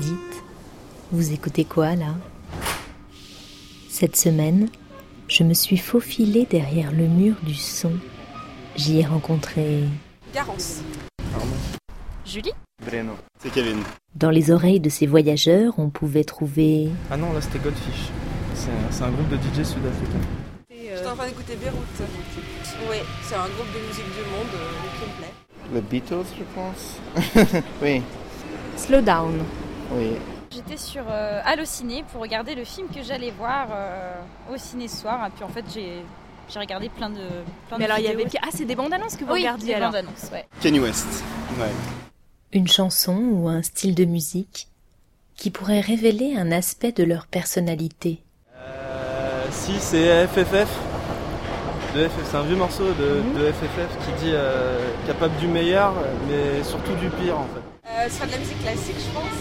[0.00, 0.42] Dites,
[1.10, 2.14] vous écoutez quoi là?
[3.90, 4.70] Cette semaine,
[5.28, 7.92] je me suis faufilée derrière le mur du son.
[8.74, 9.84] J'y ai rencontré
[10.32, 10.80] Garance.
[12.24, 12.52] Julie?
[12.82, 13.12] Breno.
[13.38, 13.80] C'est Kevin.
[14.14, 18.08] Dans les oreilles de ces voyageurs, on pouvait trouver Ah non, là c'était Goldfish.
[18.54, 20.20] C'est un, groupe de DJ sud-africain.
[20.70, 22.02] J'étais en train d'écouter Beyrouth.
[22.90, 25.34] Oui, c'est un groupe de musique du monde euh, qui me plaît.
[25.74, 27.62] Les Beatles, je pense.
[27.82, 28.00] oui,
[28.78, 29.44] Slow down.
[29.96, 30.12] Oui.
[30.50, 34.14] J'étais sur euh, Allociné pour regarder le film que j'allais voir euh,
[34.52, 35.26] au ciné ce soir.
[35.26, 36.02] Et puis en fait, j'ai
[36.52, 37.16] j'ai regardé plein de
[37.68, 38.26] plein Mais de alors, il y avait.
[38.42, 40.46] Ah, c'est des bandes annonces que vous oui, regardiez des alors bandes annonces, ouais.
[40.60, 41.06] Kanye West.
[41.58, 41.68] Ouais.
[42.52, 44.68] une chanson ou un style de musique
[45.36, 48.18] qui pourrait révéler un aspect de leur personnalité.
[48.56, 50.68] Euh, si, c'est FFF.
[51.96, 52.12] De FF.
[52.30, 55.92] C'est un vieux morceau de, de FFF qui dit euh, capable du meilleur,
[56.28, 57.81] mais surtout du pire en fait.
[58.02, 59.38] Euh, ce sera de la musique classique, je pense.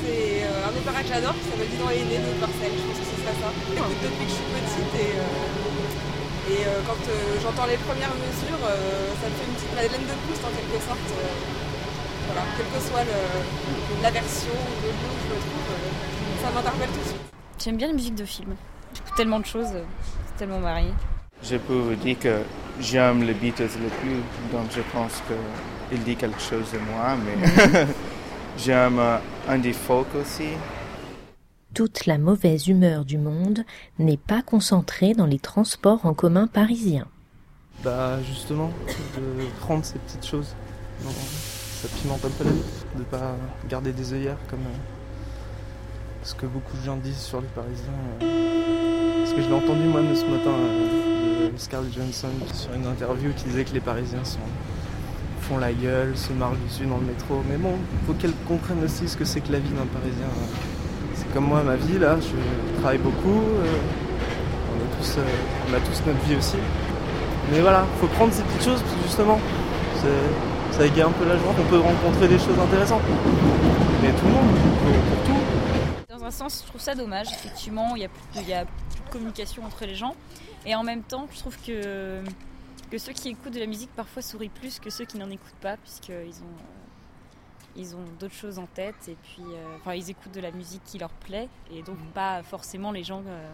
[0.00, 2.72] C'est euh, un opéra que j'adore qui s'appelle Didon et Aîné de Marcel.
[2.72, 3.50] Je pense que ce serait ça.
[3.68, 8.16] J'écoute depuis que je suis petite et, euh, et euh, quand euh, j'entends les premières
[8.16, 11.08] mesures, euh, ça me fait une petite Madeleine de Proust en quelque sorte.
[11.12, 11.28] Euh,
[12.32, 16.40] voilà, quelle que soit le- la version ou le lieu où je le trouve, euh,
[16.40, 17.24] ça m'interpelle tout de suite.
[17.62, 18.56] J'aime bien la musique de film.
[18.94, 19.84] J'écoute tellement de choses, euh,
[20.26, 20.88] c'est tellement varié.
[21.42, 22.40] Je peux vous dire que
[22.80, 24.16] j'aime les Beatles le plus,
[24.52, 25.20] donc je pense
[25.90, 27.86] qu'il dit quelque chose de moi, mais
[28.58, 29.00] j'aime
[29.48, 30.48] Andy Folk aussi.
[31.74, 33.64] Toute la mauvaise humeur du monde
[33.98, 37.06] n'est pas concentrée dans les transports en commun parisiens.
[37.82, 38.70] Bah justement,
[39.16, 40.54] de prendre ces petites choses.
[41.04, 42.62] Non, ça pimente un peu la vie.
[42.96, 43.34] De pas
[43.68, 44.78] garder des œillères comme euh,
[46.22, 47.92] ce que beaucoup de gens disent sur les Parisiens.
[48.22, 49.18] euh.
[49.18, 53.32] Parce que je l'ai entendu moi ce matin euh, de Scarlett Johansson sur une interview
[53.36, 54.38] qui disait que les Parisiens sont,
[55.48, 57.42] font la gueule, se marchent dessus dans le métro.
[57.48, 57.74] Mais bon,
[58.06, 60.26] faut qu'elle comprenne aussi ce que c'est que la vie d'un Parisien.
[61.14, 63.42] C'est comme moi ma vie là, je travaille beaucoup.
[63.60, 63.64] euh,
[65.18, 65.22] euh,
[65.68, 66.56] on a tous notre vie aussi.
[67.52, 69.38] Mais voilà, faut prendre ces petites choses parce que justement,
[70.70, 71.54] ça égaye un peu la joie.
[71.58, 73.02] On peut rencontrer des choses intéressantes.
[74.02, 74.46] Mais tout le monde,
[75.08, 76.14] pour, tout.
[76.18, 77.26] Dans un sens, je trouve ça dommage.
[77.32, 80.14] Effectivement, il y y a plus de communication entre les gens.
[80.66, 82.22] Et en même temps, je trouve que,
[82.94, 85.60] que ceux qui écoutent de la musique parfois sourient plus que ceux qui n'en écoutent
[85.60, 88.94] pas, puisqu'ils ont, ils ont d'autres choses en tête.
[89.08, 91.48] Et puis, euh, enfin, ils écoutent de la musique qui leur plaît.
[91.72, 93.52] Et donc, pas forcément les gens euh,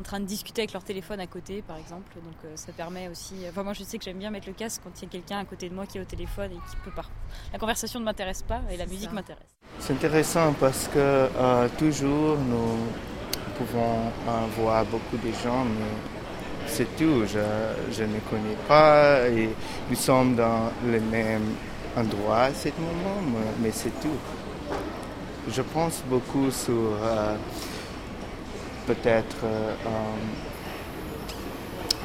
[0.00, 2.12] en train de discuter avec leur téléphone à côté, par exemple.
[2.16, 3.34] Donc, euh, ça permet aussi.
[3.48, 5.38] Enfin, moi, je sais que j'aime bien mettre le casque quand il y a quelqu'un
[5.38, 7.06] à côté de moi qui est au téléphone et qui peut pas.
[7.52, 9.46] La conversation ne m'intéresse pas et la musique m'intéresse.
[9.78, 12.78] C'est intéressant parce que euh, toujours nous
[13.56, 16.19] pouvons euh, voir beaucoup de gens, mais
[16.70, 17.24] c'est tout.
[17.26, 17.38] Je,
[17.92, 19.50] je ne connais pas et
[19.90, 21.42] nous sommes dans le même
[21.96, 24.18] endroit à ce moment, mais, mais c'est tout.
[25.50, 26.72] Je pense beaucoup sur
[27.02, 27.34] euh,
[28.86, 29.74] peut-être euh,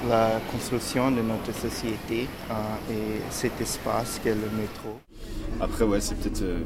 [0.09, 2.53] la construction de notre société euh,
[2.91, 4.99] et cet espace qu'est le métro.
[5.59, 6.59] Après, ouais, c'est peut-être euh,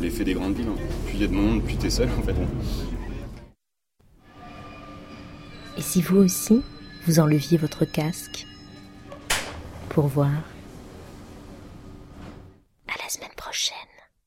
[0.00, 0.68] l'effet des grandes villes.
[0.68, 0.80] hein.
[1.06, 2.34] Plus il y a de monde, plus t'es seul en fait.
[5.76, 6.62] Et si vous aussi,
[7.06, 8.46] vous enleviez votre casque
[9.88, 10.30] pour voir